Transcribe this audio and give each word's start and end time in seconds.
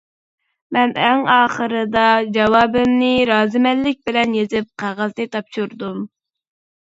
مەن 0.77 0.93
ئەڭ 1.07 1.19
ئاخىرىدا 1.33 2.05
جاۋابىمنى 2.37 3.11
رازىمەنلىك 3.31 4.01
بىلەن 4.09 4.33
يېزىپ 4.37 4.69
قەغەزنى 4.85 5.31
تاپشۇردۇم. 5.37 6.01